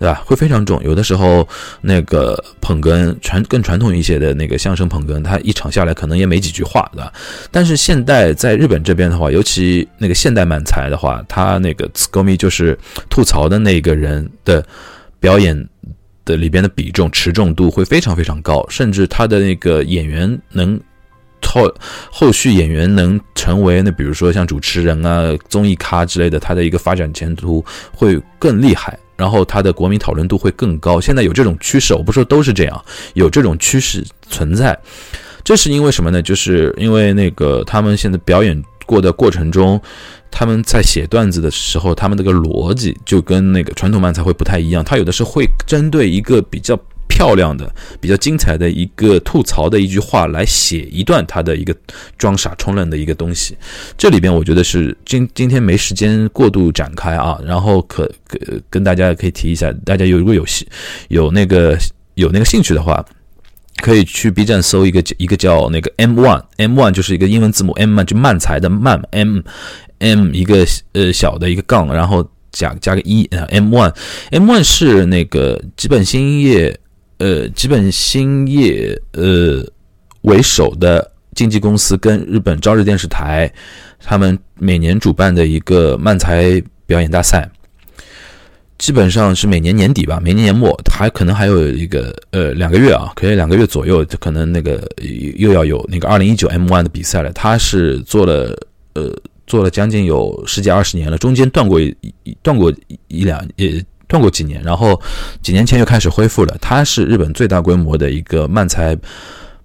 [0.01, 0.23] 对吧？
[0.27, 0.83] 会非常重。
[0.83, 1.47] 有的时候
[1.81, 7.12] 那个捧哏传更传统一些的那个相声捧哏，他一场下来可能也没几句话，对吧？
[7.53, 12.77] 但是现代在日本这边的话，尤其那个现代漫才的话，他那个 s k o m i 就是
[13.09, 14.67] 吐槽的那个人的
[15.21, 15.69] 表演。
[16.37, 20.81] 里边的比重持重度会非常非常高，甚至他的那个演员能
[21.45, 21.71] 后
[22.11, 31.01] 后续演员能成为那比如说像主持人啊、综艺咖之类的，他的一个发展前途会更厉害，然后他的国民讨论度会更高。
[31.01, 34.79] 现在有这种趋势，我不说都是这样，有这种趋势存在，
[35.45, 36.23] 这是因为什么呢？
[36.23, 39.81] 就是因为那个他们现在表演过的过程中。
[40.33, 44.83] 他们在写段子的时候，他们这个逻辑就跟那个传统漫才会不太一样。
[44.83, 51.77] 他有的是会针对一个比较漂亮的、比较精彩的一个吐槽的一句话来写一段他的一个
[52.16, 53.55] 装傻充愣的一个东西。
[53.99, 57.38] 这里边我觉得是今今天没时间过度展开啊。
[57.45, 60.66] 然后可跟跟大家可以提一下，大家有如果有兴
[61.09, 61.79] 有那个
[62.14, 63.05] 有那个兴趣的话，
[63.83, 69.40] 可以去 B 站搜一个一个叫那个 M One，M One 就是一个英文字母 M 就慢才的慢 M。
[70.03, 76.77] M 一个呃小的一个杠，然后加加个一啊，M one，M one 是那个吉本兴业
[77.19, 79.65] 呃吉本兴业呃
[80.23, 83.51] 为首的经纪公司跟日本朝日电视台
[84.01, 87.49] 他们每年主办的一个漫才表演大赛，
[88.79, 94.85] 基本上是每年年底吧，每年年末还可能还有一个呃两个月啊，可以两个月左右，可能那个
[95.37, 98.59] 又要有那个二零一九 M one 的比赛了，他是做了
[98.95, 99.11] 呃。
[99.46, 101.96] 做了将近有十几二十年了，中间断过一
[102.42, 102.72] 断过
[103.09, 105.00] 一两也断过几年，然后
[105.42, 106.57] 几年前又开始恢复了。
[106.61, 108.96] 它是日本最大规模的一个漫才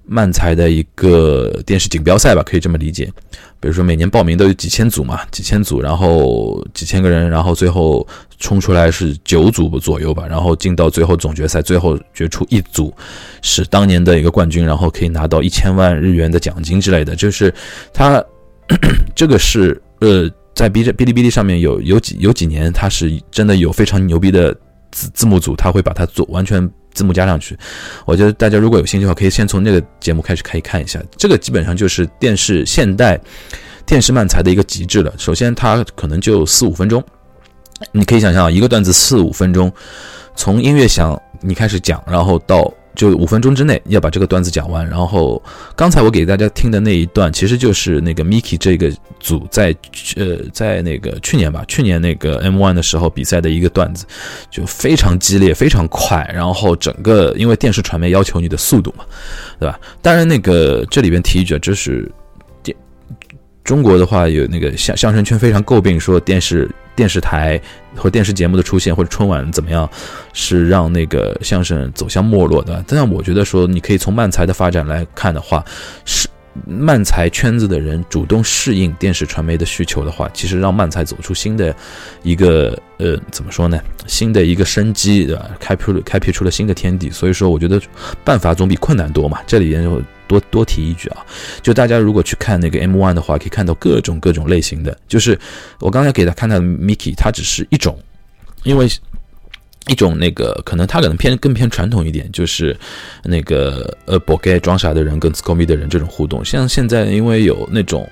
[0.06, 3.12] 漫才的一个电视锦标赛吧，可以这么理解。
[3.60, 8.08] 比如说每年报名都有几千组嘛，几千组，然后几千个人，然后最后
[8.40, 12.94] 冲出来是九组左右吧，然后进到最后总决赛，最后决出一组
[13.42, 17.54] 是当年的一个冠军，然后可以拿到一千万日元的奖金之类的，就是
[17.94, 18.24] 他。
[19.16, 24.54] 这个是呃，在 B 站、哔哩哔哩上面有有几有几年，它是真的有非常牛逼的
[24.92, 27.58] 字字幕组，他会把它做完全字幕加上去。
[28.06, 31.02] 我觉得大家如果有兴趣的话，可以先从那个节目开始可以看一下。
[31.18, 33.20] 这个基本上就是电视现代
[33.86, 35.14] 电视漫才的一个极致了。
[35.18, 37.04] 首先，它可能就四五分钟，
[37.92, 39.72] 你可以想象一个段子四五分钟，
[40.36, 42.72] 从音乐响你开始讲，然后到。
[42.98, 45.42] 就五分钟之内要把这个段子讲完，然后
[45.76, 49.74] 刚才我给大家听的那一段，其实就是那个 Miki 这个组在
[50.16, 54.04] 呃在那个去年吧，去年那个 M1 的时候比赛的一个段子，
[54.50, 59.06] 就非常激烈，非常快，然后整个因为电视传媒要求你的速度嘛，
[59.60, 59.80] 对吧？
[60.02, 62.12] 当然那个这里边提一句，就是
[62.64, 62.76] 电
[63.64, 66.68] 中国的话有那个相相声圈非常诟病说电视。
[66.98, 67.62] 电视台
[67.96, 69.88] 或电视节目的出现，或者春晚怎么样，
[70.34, 72.84] 是让那个相声走向没落的。
[72.88, 75.64] 但我觉得说，你可以从漫才的发展来看的话，
[76.04, 76.28] 是
[76.66, 81.76] 漫才圈子的人主动适应电视传媒的需求的话，其实让漫才走出新的
[82.24, 83.80] 一个呃，怎么说呢？
[84.08, 85.50] 新的一个生机，对吧？
[85.60, 87.10] 开辟了开辟出了新的天地。
[87.10, 87.82] 所以说，我觉得
[88.24, 89.40] 办法总比困难多嘛。
[89.46, 90.02] 这里边就。
[90.28, 91.26] 多多提一句啊，
[91.62, 94.94] 就大家如果去看那个 M One 的话，可以看到各种各种类型的。
[95.08, 95.40] 就是
[95.80, 97.98] 我刚才给他看到的 Mickey，它只是一种，
[98.64, 98.90] 因为
[99.88, 102.76] 一种那个可能他可能偏更偏传统一点，就是
[103.24, 106.44] 那个呃，博盖装傻的人跟 s c o m y 的人这种互动。
[106.44, 108.10] 像现在因为有那种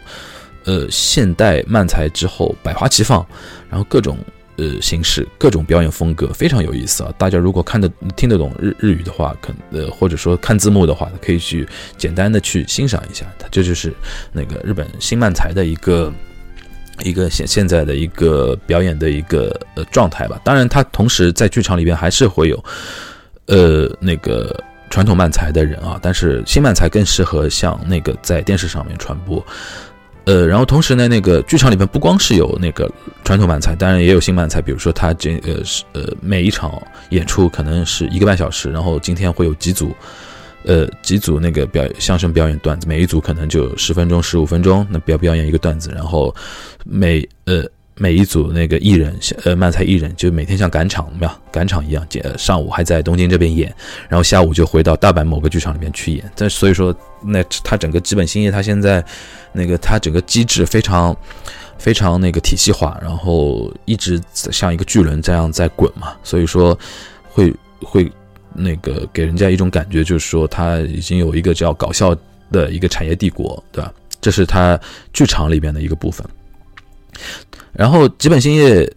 [0.64, 3.26] 呃现代漫才之后百花齐放，
[3.70, 4.18] 然后各种。
[4.58, 7.14] 呃，形式各种表演风格非常有意思啊！
[7.18, 13.26] 大家如果看得听得懂日日语的话，可呃或者说看字幕的话，可以去简单的去欣赏一下。
[13.38, 13.94] 它这就是
[14.32, 16.10] 那个日本新漫才的一个
[17.04, 20.40] 一个现现在的一个表演的一个呃状态吧。
[20.44, 22.64] 当然，他同时在剧场里边还是会有
[23.48, 29.46] 呃那个传统漫才的人啊，但是新漫才更适合像那个在电视上面传播。
[30.26, 32.92] 呃，然后同时呢，那个剧场里面不光是有那个
[33.24, 39.96] 传统慢才，当然也有新慢才，比如说他这呃是呃每一场演出可能是一个半小时，然后今天会有几组，
[40.66, 46.36] 呃几组那个表相声表演段子，每一组可能就十分钟十五分钟，那表表演一个段子，然后
[46.84, 47.64] 每呃。
[47.98, 52.06] 每一组那个艺人，呃，漫才艺人就每天像赶场，没有赶场一样，
[52.38, 53.74] 上午还在东京这边演，
[54.10, 56.30] 然后下午就回到大阪某个剧场里面去演。
[56.36, 59.02] 但所以说，那他整个基本兴业，他现在
[59.54, 61.16] 那个他整个机制非常
[61.78, 66.14] 非常那个体系化，然后一直像一个巨轮这样在滚嘛。
[66.22, 66.78] 所以说，
[67.30, 68.12] 会会
[68.56, 72.16] 那个给人家一种感觉，就是说他已经有一个叫搞笑
[72.52, 73.94] 的一个产业帝国，对吧？
[74.22, 74.80] 这是他
[75.14, 76.26] 剧场里边的一个部分。
[77.74, 78.92] 然后，吉本兴业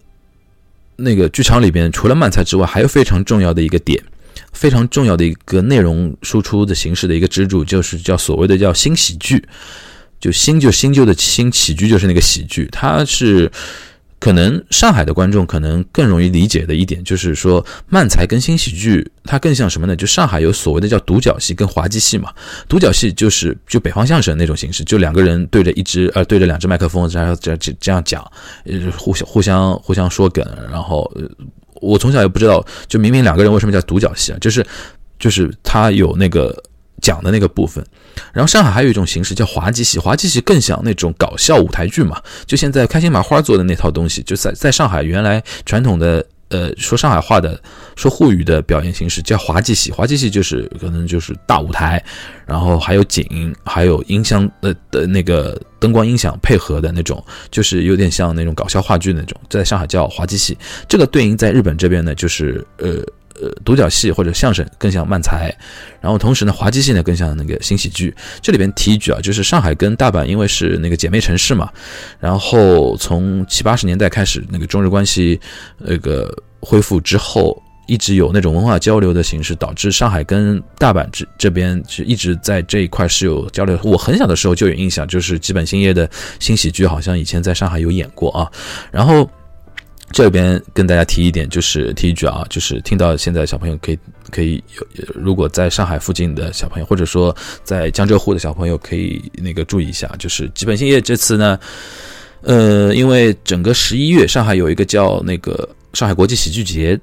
[0.95, 4.01] 那个剧场里边，除了漫才之外，还有非常重要的一个点，
[4.53, 9.43] 非常重要的一个内容输出的形式的一个支柱，就是叫所谓的叫新喜剧，
[10.19, 13.51] 就新就新旧的新喜剧，就是那个喜剧，它是。
[14.19, 19.95] 可能上海的观众可能更容易理解的一点就是说，漫才跟新喜剧它更像什么呢？
[19.95, 22.33] 就上海有所谓的叫独角戏跟滑稽戏嘛。
[22.67, 28.21] 独角戏就是就北方相声那种形式，就两个人对着一只呃对着两只麦克风，然后这这这样讲，
[28.65, 30.45] 呃互相互相互相说梗。
[30.69, 31.09] 然后
[31.75, 34.37] 我从小也不知道，就明明两个人为什么叫独角戏啊？
[34.41, 34.65] 就是
[35.17, 36.61] 就是他有那个。
[37.01, 37.85] 讲的那个部分，
[38.33, 47.59] 然后上海还有一种形式叫滑稽戏，滑稽戏更像那种搞笑舞台剧嘛，就现在开心麻花做的那套东西，就在在上海原来传统的呃说上海话的
[47.95, 52.03] 说沪语的表演形式叫滑稽戏，滑稽戏就是可能就是大舞台，
[52.45, 60.57] 然后还有景，还有音箱的的那个灯光音响配合的那种，就是有点像那种搞笑话剧那种，在上海叫滑稽戏，
[60.87, 63.03] 这个对应在日本这边呢就是呃。
[63.41, 65.55] 呃，独角戏或者相声更像慢才，
[66.01, 68.13] 然后同时呢，滑稽戏呢更像那个新喜剧。
[68.41, 71.69] 这里边提一句啊，就是上海跟大阪因为是那个姐妹城市嘛，
[72.19, 75.39] 然后从七八十年代开始，那个中日关系
[75.77, 83.79] 那个恢复之后，一直有那种文化交流的形式，导致上海跟大阪这这边是一直在这一块是有交流。
[83.83, 88.51] 我很小的时候就有印象，就是基本兴业的新喜剧好像以前在上海有演过啊，
[88.91, 89.29] 然后。
[90.11, 93.99] 这边跟大家提一点，就是提一句啊，就是听到现在小朋友可以
[94.31, 101.59] 可以有，如果在上海附近的小朋友，或者说在江浙沪的小朋友，可以那个注意一下，就是基本兴业这次呢，
[102.41, 106.99] 呃，因为整个十一月上海有一个叫那个上海国际喜剧节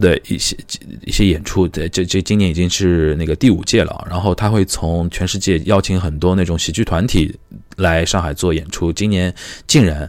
[0.00, 0.56] 的一些
[1.04, 7.36] 一些演出，的这这今年已经是那个第五届了，然后他会从全世界邀请很多那种喜剧团体
[7.76, 9.34] 来上海做演出，今年
[9.66, 10.08] 竟然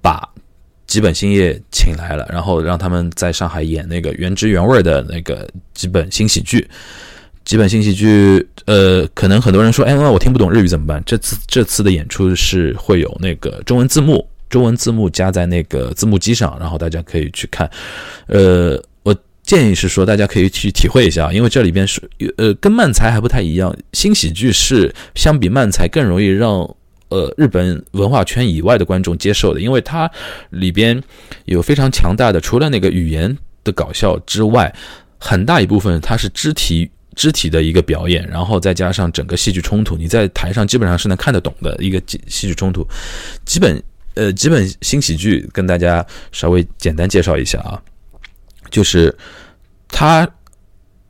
[0.00, 0.26] 把。
[0.92, 6.68] 基本兴业请来了，然后让他们在上海演那个原汁原味的那个基本新喜剧。
[7.46, 11.02] 基本新喜剧，呃，可能很多人说，哎，那我听不懂日语怎么办？
[11.06, 17.70] 这次这次的演出是会有那个中文字幕，中文字幕加在那个字幕机上，然后大家可以去看。
[18.26, 22.02] 呃，我建议是说，大家可以去体会一下，因为这里边是，
[22.36, 23.74] 呃，跟漫才还不太一样。
[23.94, 26.76] 新喜剧是相比漫才更容易让。
[27.12, 30.10] 呃，日本文化圈以外的观众接受的，因为它
[30.48, 31.02] 里边
[31.44, 34.74] 有非常强大的，除了那个语言的搞笑之外，
[35.18, 42.86] 很大一部分它是肢体肢体的一个表演，然后再加上整个戏剧冲突，你在台上基本上是能看得懂的一个戏剧冲突。
[43.44, 43.82] 基本
[44.14, 47.80] 呃，基本新喜剧跟大家稍微简单介绍一下啊，
[48.70, 49.14] 就是
[49.88, 50.26] 它。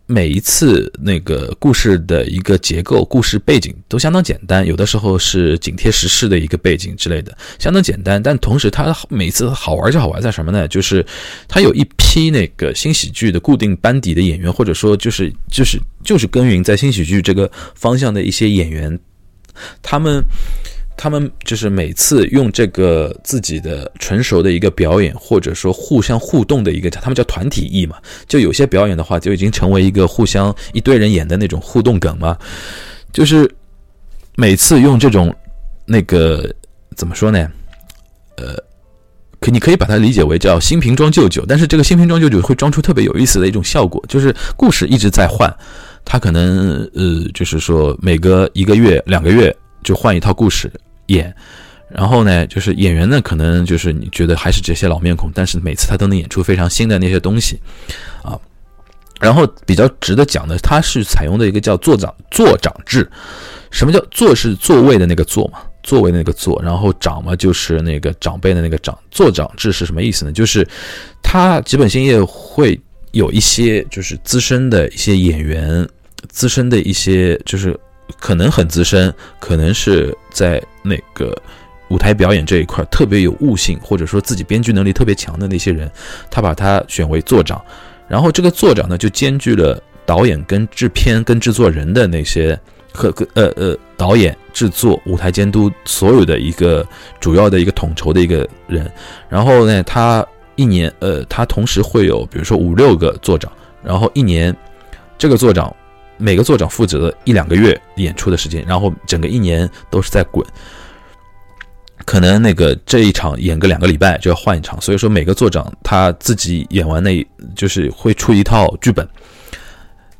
[0.06, 8.22] 每一次那个故事的一个结构、故事背景都相当简单，有的时候是紧贴时事的一个背景之类的，相当简单。
[8.22, 10.68] 但同时，它每次好玩就好玩在什么呢？
[10.68, 11.04] 就是
[11.48, 18.98] 它有一批那个新喜剧的固定班底的演员，或者说就是就是就是耕耘在新喜剧这个方向的一些演员，
[19.80, 20.22] 他们。
[20.96, 27.96] 他们就是每次用这个自己的成熟的一个表演，或者说互相互动的一个，他们叫团体艺嘛。
[28.28, 32.36] 就有些表演的话，就已经成为一个互相一堆人演的那种互动梗嘛。
[33.12, 33.50] 就是
[34.36, 35.34] 每次用这种
[35.86, 36.48] 那个
[36.94, 37.50] 怎么说呢？
[38.36, 38.54] 呃，
[39.40, 45.52] 可你可以把它理解为叫新瓶装旧酒，但是这个新瓶装旧酒会装出特别有意思的一种效果，就是故事一直在换，
[46.04, 49.54] 他可能呃，就是说每隔一个月、两个月。
[49.82, 50.70] 就换一套故事
[51.06, 51.34] 演，
[51.88, 57.60] 然后呢，就是演员呢，可能就是你觉得还是这些老面孔，但是每次他都能演出非常新的那些东西，
[58.22, 58.38] 啊，
[59.20, 63.06] 然后比较值得讲的，他是采用的一个叫座长座长制，
[63.70, 70.32] 什么叫座是座位的那个座嘛，座位的那个座，然后长嘛就是那个长辈的那个长，座长制是什么意思呢？
[70.32, 70.66] 就是
[71.22, 75.86] 他基本兴业会有一些就是资深的一些演员，
[76.28, 77.78] 资深的一些就是。
[78.18, 81.36] 可能很资深，可能是在那个
[81.88, 85.90] 舞台表演这一块特别有悟性，或者说自己编剧能力特别强的那些人，
[86.30, 87.62] 他把他选为座长，
[88.08, 92.58] 然后这个座长呢就兼具了导演跟制片跟制作人的那些
[92.92, 96.86] 和呃呃导演制作舞台监督所有的一个
[97.20, 98.90] 主要的一个统筹的一个人，
[99.28, 103.52] 然后呢他一年呃他同时会有比如说五六个座长，
[103.82, 104.56] 然后一年
[105.18, 105.74] 这个座长。
[106.22, 110.46] 每个座长负责一两个月演出的时间，然后整个一年都是在滚，
[112.04, 119.06] 可能那个这一场演个两个礼拜就要换一场，所以说每个座长他自己演完那，就是会出一套剧本，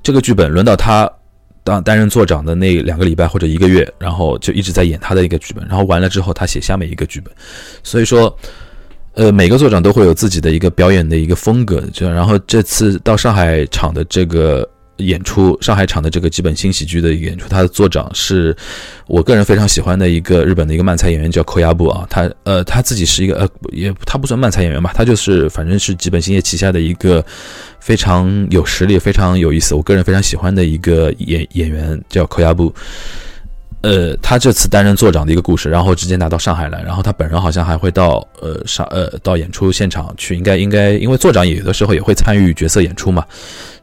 [0.02, 1.08] 这个剧本轮到他
[1.62, 7.32] 当担任座长的那两个礼拜或者一个月，然后就一直在演他的一个剧本，然后完了之后他写下面一个剧本，
[7.84, 8.36] 所以说，
[9.14, 14.68] 呃，每个座长都会有自己的一个表演的一个风格，就然后这次到上海场的这个。
[14.98, 18.56] 演出上海场的这个基本新喜剧的演出，他的座长是
[19.06, 22.06] 我个人非常喜欢的一个日本的一个漫才演员，叫扣押部啊。
[22.08, 27.24] 他呃他自己是一个呃也他不算漫才演员吧，他就是反正是基本兴业旗下的一个
[27.80, 32.72] 非常有实力、非常有意思，我个人非常喜欢的一个演演员叫扣押部。
[33.82, 43.26] 呃，他这次担任座长的一个故事，然后直接拿到上海来，然后他本人好像还会到呃上呃到演出现场去，应该应该因为座长有的时候也会参与角色演出嘛，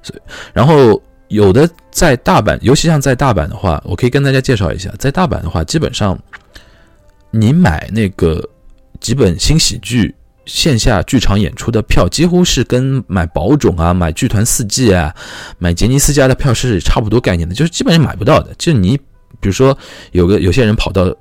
[0.01, 0.21] 所以
[0.53, 1.01] 然后。
[1.29, 6.17] 有的在大阪，尤其像在大阪的话，我可以跟大家介绍一下，在大阪的话，基本上
[7.29, 8.43] 你买那个
[8.99, 10.15] 几本新喜剧
[10.47, 15.15] 线下剧场演出的票，几乎是跟买宝冢啊、买剧团四季啊、
[15.59, 18.51] 买杰尼斯家的票是差不多概念的，就是基本上买不到的。
[18.57, 18.97] 就你
[19.39, 19.77] 比如说
[20.13, 21.15] 有个有些人跑到。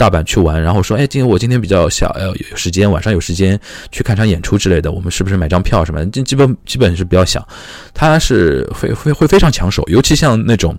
[0.00, 3.60] 大阪去玩，然后说，哎，今天我今天比较小，呃，有时间，晚上有时间
[3.92, 6.02] 去看场演出之类的，我们是不是买张票什么？
[6.06, 7.46] 这基本基本是比较想，
[7.92, 10.74] 他是会会会非常抢手，尤其像那种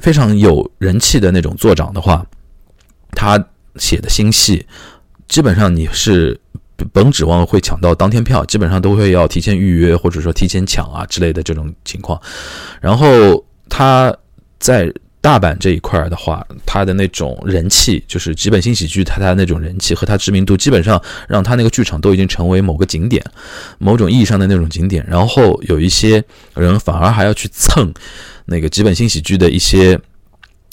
[0.00, 2.26] 非常有人气的那种作长的话，
[3.12, 3.38] 他
[3.76, 4.66] 写的新戏，
[5.28, 6.36] 基本上你是
[6.92, 12.20] 甭指望会抢到当天票，基本上都会要提前预约或者说提前抢啊之类的这种情况，
[12.80, 13.06] 然后
[13.68, 14.12] 他
[14.58, 14.92] 在。
[15.22, 23.22] 大阪这一块的话，他的那种人气，就是基本新喜剧，他他那种人气和他知名度，基本上让他那个剧场都已经成为某个景点，
[23.78, 25.04] 某种意义上的那种景点。
[25.06, 27.92] 然后有一些人反而还要去蹭
[28.46, 30.00] 那个基本新喜剧的一些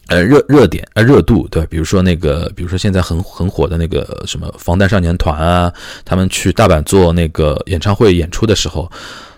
[0.07, 5.73] 呃热热点呃热度，对，比如说那个，比如说现在很很火的那个什么防弹少年团啊，
[6.05, 8.89] 他们去大阪做那个演唱会演出的时候。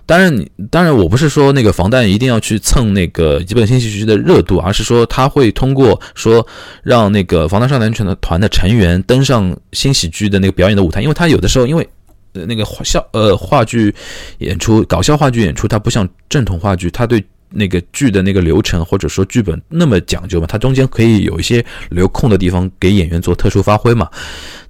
[0.10, 6.43] 当然，你当然，我不是说那个防弹一定要去蹭那个基本新喜剧的热度，而是说他会通过说
[6.82, 11.88] 让那个防弹少年团的团的成员登上新喜剧的那个表演的舞台，因为他有的时候因为
[12.34, 13.93] 呃那个笑呃话剧
[14.39, 24.10] 演出搞笑话剧演出，它不像正统话剧，它对那个剧的那个流程或者说剧本那么讲究嘛，它中间可以有一些留空的地方给演员做特殊发挥嘛，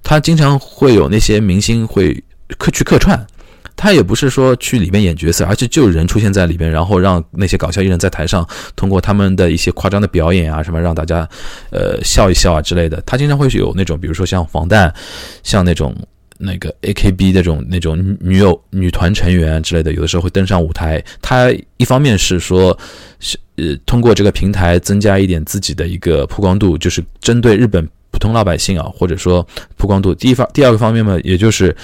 [0.02, 2.22] 他经常会有那些明星会
[2.58, 3.26] 客去客串。
[3.82, 11.26] 他也不是说去里面演角色，而且就人出现在里边，然后让那些搞笑艺人在台上通过他们的一些夸张的表演啊，什么让大家
[11.70, 13.02] 呃笑一笑啊之类的。
[13.06, 14.92] 他经常会有那种，比如说像防弹，
[15.42, 15.96] 像那种
[16.36, 21.02] 那个 AKB 那种那种女友女团成员之类的，有的时候会登上舞台。
[21.22, 22.78] 他一方面是说，
[23.18, 27.88] 是呃通过这个平台增加一点自己的一个曝光度，就是针对日本。
[28.20, 29.44] 普通老百姓啊，或者说
[29.78, 31.74] 曝光度，第一方第二个方面嘛，也就是，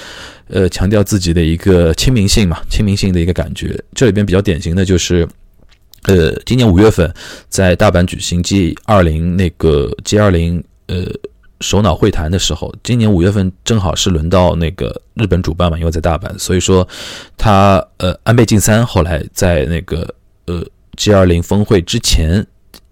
[0.49, 3.82] 呃，强调自己的一个亲民性嘛，亲民性的一个感觉。
[3.95, 5.26] 这里边比较典型的就是，
[6.03, 7.11] 呃，今年五月份
[7.49, 11.07] 在大阪举行 G 二零那个 G 二零呃
[11.62, 16.87] 首脑会谈的时候，今年五月份正好是轮到那个日本主办嘛，因为在大阪，所以说
[17.39, 20.07] 他呃安倍晋三后来在那个
[20.45, 20.62] 呃
[20.97, 22.47] G 二零峰会之前。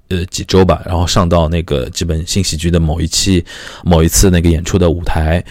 [0.09, 3.45] 呃，几周吧，然后上到那个基本新喜剧的某一期、
[3.83, 5.43] 某一次那个演出的舞台，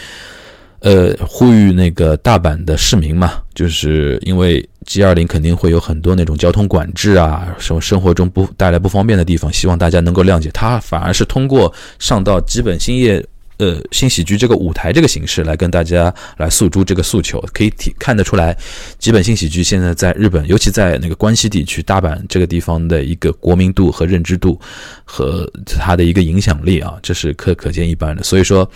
[0.79, 10.51] 呃，呼吁那个大阪的市民嘛，就是因为 G 二零肯定会有很多那种交通管制啊，什么生活中不带来不方便的地方，希望大家能够谅解。
[10.51, 13.25] 他反而是通过上到基本兴业。
[13.57, 18.57] 呃，新喜剧这个舞台这个形式来跟大家来诉诸这个诉求，可以体看得出来，
[18.97, 24.59] 基本新喜剧现在在日本，尤其在那个关西地区大阪这个地方的一个国民度和认知度
[25.05, 28.23] 和它的一个影响力啊，这是可可见一斑的。
[28.23, 28.69] 所以说，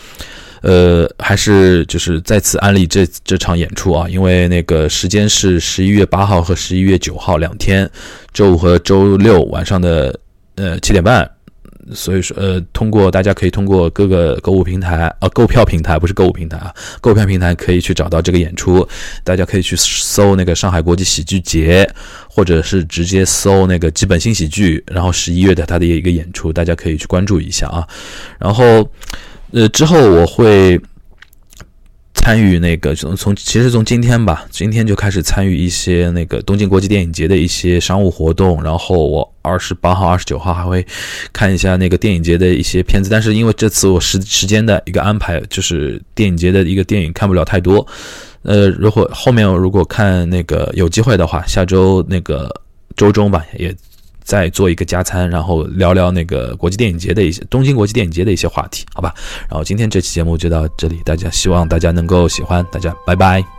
[0.62, 7.90] 呃，还是就是再次安利这这场演出啊，因为那个时间是十一月八号和十一月九号两天，
[8.32, 10.20] 周五和周六晚上的
[10.56, 11.37] 呃七点半。
[11.94, 18.88] 所以说，呃，通过大家可以通过各个购物平台，呃，购票平台不是购物平台啊，购票平台可以去找到这个演出。
[19.24, 21.90] 大家可以去搜那个上海国际喜剧节，
[22.28, 27.88] 或者是直接搜那个基本新喜剧，然后十一月的它的一个演出，大家可以去关注一下啊。
[28.40, 28.90] 然后，
[29.52, 30.80] 呃，之后我会。
[32.28, 40.86] 参与那个从从其实从今天吧，今天就开始参与一些那个东京国际电影节的一些商务活动，然后我二十八号、二十九号还会
[41.32, 43.10] 看一下那个电影节的一些片子。
[43.10, 47.88] 但是因为这次我时时间的一个安排，就是电影节的一个电影看不了太多。
[48.42, 52.54] 呃，如果后面如果看那个有机会的话，下周那个
[52.98, 53.74] 周中吧也。
[54.28, 59.16] 再做一个加餐，然后聊聊那个国际电影节的一些东京国际电影节的一些话题，好吧？
[59.50, 63.57] 然后今天这期节目就到这里，大家希望大家能够喜欢，大家拜拜。